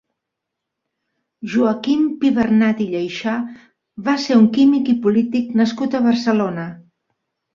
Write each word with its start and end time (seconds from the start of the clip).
Joaquim 1.55 1.99
Pibernat 2.23 2.79
i 2.85 2.87
Lleyxà 2.93 3.35
va 4.09 4.15
ser 4.25 4.37
un 4.39 4.49
químic 4.55 4.89
i 4.97 4.97
polític 5.05 5.53
nascut 5.61 5.99
a 6.01 6.05
Barcelona. 6.09 6.65